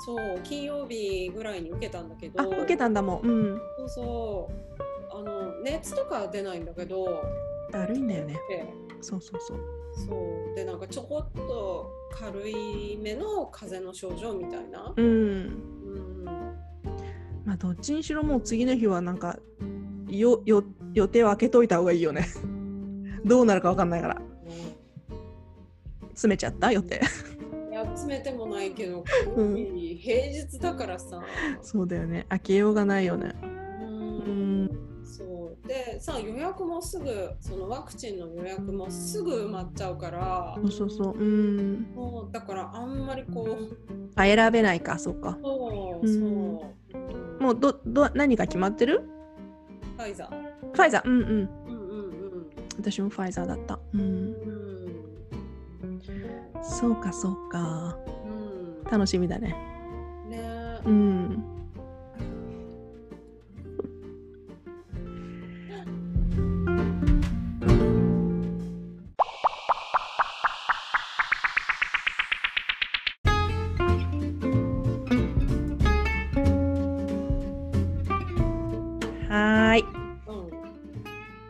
[0.04, 3.26] そう、金曜日ぐらいに受けたんだけど、あ受けたんだもん。
[3.26, 3.60] うん。
[3.78, 7.22] そうそう、あの熱とかは出ないんだけど、
[7.72, 8.34] だるいんだよね。
[8.48, 8.66] で
[9.00, 9.58] そうそうそう。
[10.06, 14.90] そうでなんかちょこっと軽いめの風邪の症状みたいな。
[14.96, 15.04] うん。
[15.04, 16.24] うん、
[17.44, 19.38] まあどっちにしろもう次の日はなんか
[20.08, 20.64] よよ
[20.94, 22.26] 予定を空けといた方がいいよね。
[23.26, 24.22] どうなるかわかんないから。
[26.14, 26.72] 詰めちゃった？
[26.72, 27.02] 予定。
[27.70, 29.04] いや詰めてもないけど、
[29.36, 29.54] うん。
[29.54, 31.22] 平日だからさ。
[31.60, 32.24] そうだよね。
[32.30, 33.34] 開けようがないよね
[35.96, 41.14] でさ予約もすぐそのワクチンの予約もすぐ埋まっちゃうからそうそうそう。
[41.18, 41.86] うん。
[41.94, 43.74] もうだからあんまりこう
[44.14, 45.38] あ選べないかそうか。
[45.42, 47.42] そううんそう、うん。
[47.42, 49.08] もうどど何が決まってる？
[49.96, 50.72] ファイザー。
[50.74, 51.08] ファイザー。
[51.08, 51.28] うんうん。
[51.28, 52.46] うんうん
[52.78, 53.78] 私もファイザーだった。
[53.94, 54.08] うんうん。
[55.82, 56.00] うん。
[56.62, 57.96] そうかそうか。
[58.84, 58.90] うん。
[58.90, 59.56] 楽しみだね。
[60.28, 60.78] ね。
[60.84, 61.55] うん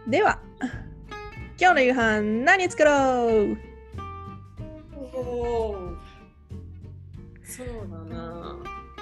[0.07, 0.38] では、
[1.61, 2.92] 今日の夕飯何作ろ
[3.53, 3.59] う？
[5.12, 5.97] お
[7.42, 8.57] そうだな。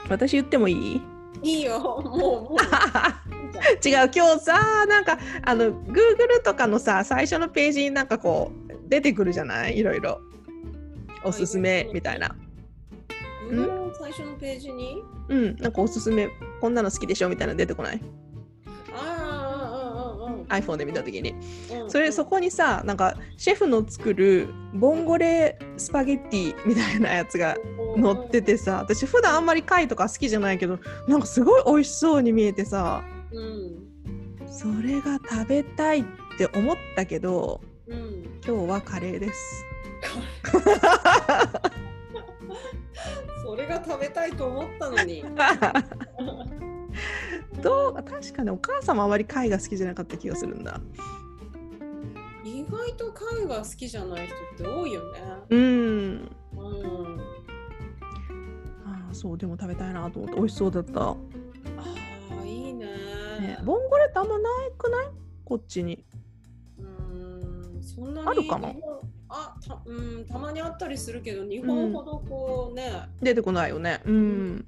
[0.08, 1.02] 私言ってもいい？
[1.42, 2.56] いいよ、もうもう。
[3.86, 9.76] 違う今日さなんかあの Google とかのさ最初のページになんかこう出てくるじゃない？
[9.78, 10.20] いろいろ。
[11.22, 12.34] おすすめみたいな。
[13.98, 15.02] 最初のページに？
[15.28, 15.56] うん。
[15.56, 16.28] なんかおすすめ。
[16.62, 17.28] こんなの好きでしょ？
[17.28, 18.00] みたいなの出てこない？
[20.60, 21.34] iPhone で見た時に
[21.72, 21.90] うん。
[21.90, 27.56] それそこにさなんかシェフの作るボンゴレスパゲッティみたいなやつが
[28.00, 33.84] 載っててさ私普段あんまり貝とか好きじゃないけどなんかすごい美味しそうに見えてさうん。
[34.46, 36.04] それが食べたいっ
[36.38, 38.40] て思ったけどうん。
[38.46, 39.64] 今日はカレーです。
[43.42, 45.24] それが食べたいと思ったのに。
[47.62, 50.80] どう確かにお母さんもあまり貝が好きじゃなかった気がするんだ。
[52.44, 55.20] 意外と貝が好きじゃない人って多いよね。
[55.50, 55.60] うん。
[55.60, 57.20] うん。
[58.84, 61.00] ああそうでも食べたいなと思って美味しそうだった。
[61.00, 61.16] あ
[62.42, 62.86] あ、いいね。
[63.40, 65.06] ね、ボンゴレってあんまないくない？
[65.44, 66.04] こっちに。
[66.78, 68.68] うん、そんなにあるかな？
[69.28, 73.08] あたうん、たまにあったりするけど、日本ほどこうね。
[73.20, 74.00] 出てこないよね。
[74.04, 74.14] うん。
[74.14, 74.66] うん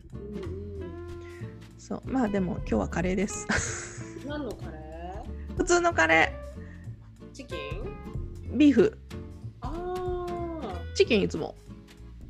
[1.87, 3.46] そうまあでも今日はカレーです。
[4.25, 4.29] うん。
[4.29, 4.72] 何のカレ
[5.57, 7.59] 普通のカレーチキン？
[8.55, 8.57] ー。
[8.57, 8.99] ビーフ。
[9.61, 10.75] ああ。
[10.96, 11.55] チキンいつも。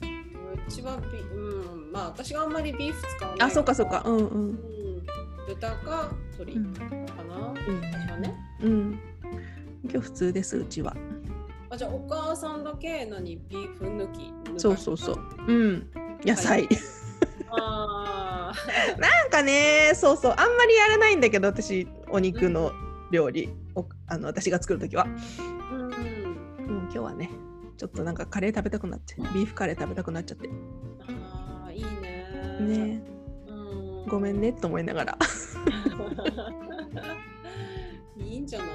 [0.02, 4.02] うちはビ、うん、まあ私があんまりビーフ使わないらあそうかそうか。
[4.04, 4.18] うんう。
[4.18, 4.58] うんん。
[5.48, 6.92] 豚か鶏うんかな？
[6.92, 8.34] いい私はね。
[8.60, 9.00] うん。
[9.84, 10.94] 今日普通ですうちは。
[11.70, 13.38] あじゃあお母さんだけ何？
[13.48, 14.34] ビーフ抜き？
[14.60, 15.18] そうそうそう。
[15.48, 15.90] うん。
[16.26, 16.68] 野菜。
[17.48, 18.12] あ
[18.98, 22.72] なんかねそうそうあんまりやらないんだけど私お肉の
[23.10, 25.86] 料理をあの私が作る時は、あ、うん。
[25.86, 25.92] うん、
[26.82, 27.30] 今日はね
[27.76, 30.48] ちょっとなんかカレー食べたくなってビーフカレー食べたくなっちゃって。
[31.06, 32.26] ああ、いいね。
[32.60, 33.02] ね。
[33.48, 34.06] うん。
[34.06, 35.18] ごめんねと思いながら。
[38.16, 38.68] いいんじゃない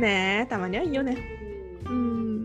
[0.00, 1.16] ねえたまにはいいよね。
[1.84, 2.44] ううん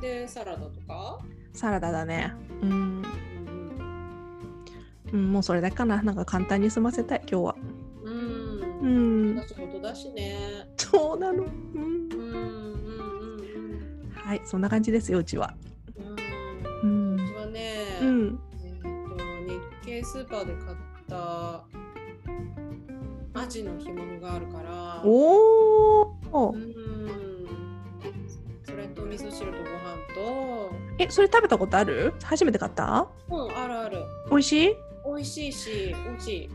[0.00, 1.20] で、サラダとか？
[1.52, 2.34] サラダだね。
[2.60, 3.02] うん、
[5.14, 6.02] うんうん、もうそれだけかな。
[6.02, 7.56] なんか簡単に済ませたい今日は。
[8.02, 8.10] う。
[8.10, 8.12] う
[8.88, 9.36] ん。
[9.36, 10.66] ん仕事だしね。
[10.76, 12.50] そうなの、うん、うんうんう
[14.10, 15.54] んはいそんな感じですようちは。
[16.82, 17.14] うん。
[17.14, 18.38] うちはね、うん。
[18.64, 18.88] えっと
[19.46, 20.76] 日系スーパーで買っ
[21.08, 21.64] た
[23.34, 25.02] アジの干物があるから。
[25.04, 26.74] おおうん。
[28.64, 29.94] それと味噌汁とご飯
[30.98, 32.14] えそれ食べたことある？
[32.22, 33.08] 初めて買った？
[33.28, 33.98] と、うん、あるある。
[34.30, 34.76] 美味しい？
[35.14, 36.46] 美味しいし、美味しい。
[36.46, 36.50] う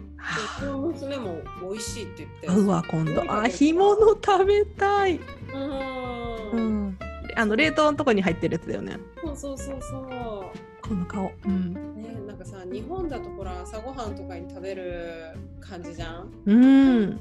[0.59, 2.49] ちの娘も美味しいって言って。
[2.49, 5.19] あうわ今度あ干物食べたい、
[5.53, 6.51] うん。
[6.51, 6.99] うん、
[7.35, 10.87] あの冷凍のとこに入ってるやつだよねそうそうそうそう。
[10.87, 16.29] この顔うん、ね、なんかさ、日本だとほら、朝ごはんとかに食べる感じじゃん？
[16.45, 17.19] うん、で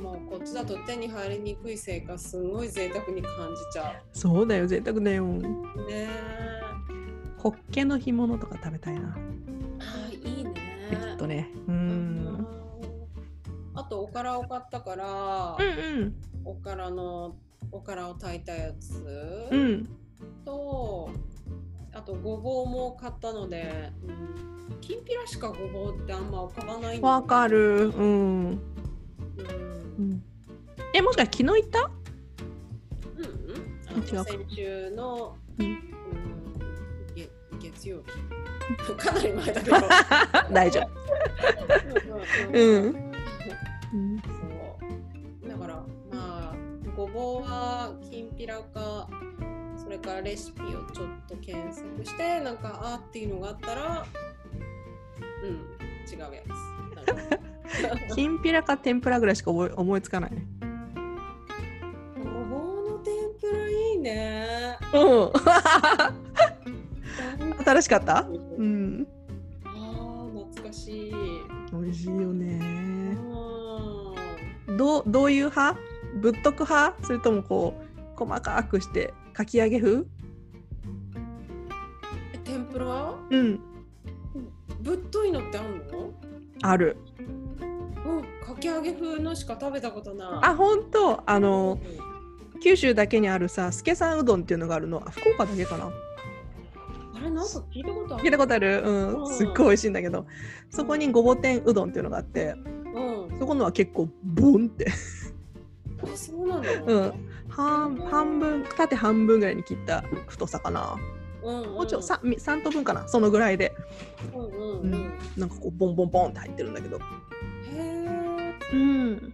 [0.00, 5.28] もこっちだと手に入りにくいせいか、すごい贅沢に感じちゃそうだよ贅沢だよう。
[5.38, 5.44] ね
[5.90, 6.08] え。
[7.38, 9.16] ホッケの干物とか食べたいな
[9.78, 10.54] あーいいね。
[10.90, 11.50] ちょっとね。
[11.66, 11.78] ううん。
[12.38, 12.46] ん。
[13.74, 15.62] あと、おからを買ったから、う
[16.02, 17.36] んおからの、
[17.72, 19.48] おからを炊いたやつ。
[19.50, 19.60] うん。
[19.60, 19.88] うん
[20.44, 21.10] と
[21.92, 23.90] あとごぼうも買ったので、
[24.70, 27.88] うん、きんぴらしかごぼうってあんま浮かばないわかる。
[27.88, 28.60] うん、うん。
[29.98, 30.22] うん、
[30.94, 31.90] えもしかして昨日行った？
[33.16, 33.24] うん
[33.96, 34.02] うん。
[34.24, 35.95] 先週の、うん
[37.76, 39.76] 月曜日かなり前だけど。
[40.52, 40.84] 大丈夫。
[42.16, 44.26] 夫うん、うん、そ
[45.44, 45.48] う。
[45.48, 45.74] だから
[46.10, 46.54] まあ
[46.96, 49.08] ごぼうはきんぴらか
[49.76, 54.06] それからレシピをちょっと検索してなんかあーっていうのがあったら
[55.42, 55.50] うん
[56.10, 56.42] 違うや
[58.08, 58.14] つ。
[58.14, 60.30] きんぴらか天ぷらぐらいしか思い思いつかない
[62.24, 64.78] ごぼうの天ぷらいいね。
[64.94, 66.25] うん
[67.66, 68.26] 新しかった？
[68.28, 69.06] うん。
[69.64, 71.12] ああ、懐かしい。
[71.72, 73.18] 美味しいよね
[74.68, 75.78] うどうどういう派？
[76.20, 77.04] ぶっとく派？
[77.04, 80.04] それともこう細かくしてかき揚げ風
[82.44, 83.14] 天ぷら？
[83.30, 83.60] うん。
[84.80, 86.12] ぶっといのってあんの？
[86.62, 86.96] ある。
[87.18, 87.22] う
[88.20, 90.28] ん、かき揚げ風のしか食べたことない。
[90.42, 91.80] あ本当あの
[92.62, 95.02] 九州だけにあるさ助さんうどんっていうのがあるの。
[95.04, 95.90] あ福岡だけかな
[97.16, 98.24] あれ、なんか聞いたことある。
[98.24, 98.82] 聞いたことある。
[98.84, 99.22] ううん。
[99.24, 100.26] んすっごい美味しいんだけど。
[100.70, 102.54] そこにごぼ天うどんっていうのがあって。
[102.94, 103.38] うん。
[103.38, 104.86] そこのは結構ボンって。
[106.02, 107.12] あ、そうなのうん。
[107.48, 110.96] 半半分縦半分ぐらいに切った太さかな。
[111.42, 111.74] ううんうん。
[111.74, 113.08] もうちょい 3, 3等分かな。
[113.08, 113.74] そのぐらいで、
[114.34, 114.90] うんうんううん。
[114.90, 115.12] ん。
[115.36, 116.98] なんかこうボンボンボンって入ってるんだけど。
[116.98, 117.00] へ
[117.74, 118.54] え。
[118.72, 119.32] うん、うん、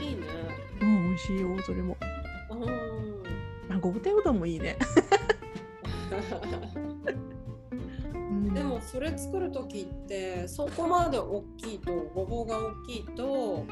[0.00, 0.22] いいね。
[0.80, 1.96] 美味しいよそれも。
[2.50, 3.74] うん。
[3.74, 5.31] あごぼ天うどんもいいね、うん
[8.54, 13.64] でもそれ作る時ってそこまで大きいとごぼうが大きいと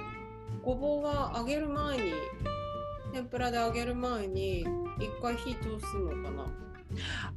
[0.62, 2.12] ごぼうが揚げる前に
[3.12, 4.61] 天ぷらで揚げる前に
[4.99, 6.47] 一回火通すのかな？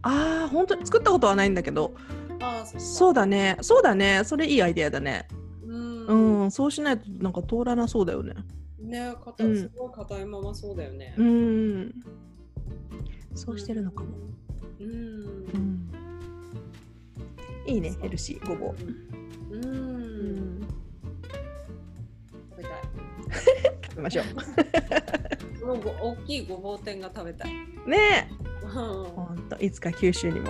[0.02, 1.94] あー本当に作ったことはないんだけど。
[2.42, 3.58] ああそそうだね。
[3.62, 4.22] そうだね。
[4.24, 5.28] それいいアイデアだね。
[5.66, 8.34] うん、うん、そうしないとなんか通らなそうだよね。
[8.80, 9.58] ね硬うん。
[9.58, 11.16] すごい硬いままそうだよね。
[11.18, 11.94] うん。
[13.34, 14.10] そうしてるのかも、
[14.80, 14.88] うん。
[14.88, 14.90] う
[15.58, 15.90] ん、
[17.68, 18.76] いいねヘルシーごぼう、
[19.52, 20.62] うん、うん、
[22.52, 22.72] 食べたい。
[23.84, 24.24] 食べましょ
[25.62, 27.52] このご大きいごぼう天が食べたい。
[27.86, 28.30] うね。
[28.30, 28.72] えうん。
[28.72, 30.50] ほんといつか九州にも。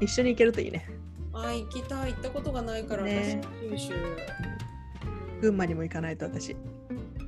[0.00, 0.88] 一緒に行けるといいね。
[1.32, 2.12] あ行きたい。
[2.12, 3.40] 行ったことがないから、ね。
[3.42, 3.92] 私九州、
[5.40, 6.56] 群馬にも行かないと私。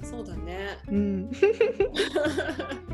[0.02, 0.78] そうだね。
[0.88, 1.30] うん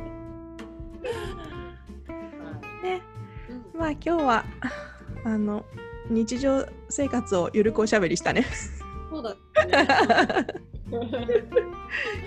[3.74, 4.44] まあ今日は
[5.24, 5.64] あの
[6.08, 8.44] 日常生活をゆるくおしゃべりしたね。
[9.10, 9.34] そうだ
[9.66, 10.46] ね。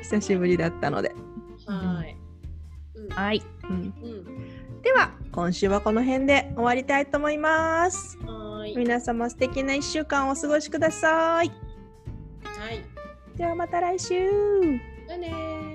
[0.02, 1.14] 久しぶりだったので。
[1.66, 2.18] はい、
[2.96, 3.10] うん。
[3.10, 4.82] はい、うん、うん。
[4.82, 8.18] では今週はこの辺で終わりたいと思います。
[8.26, 8.76] はい。
[8.76, 11.50] 皆様素敵な1週間をお過ごしください。
[11.50, 12.84] はい。
[13.38, 14.08] ではまた来週。
[14.08, 15.67] じゃあねー